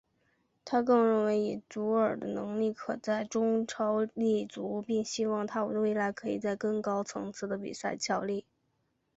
[0.65, 8.43] 他更认为以祖尔的能力可在中超立足并希望他未来可以在更高层次的比赛效力。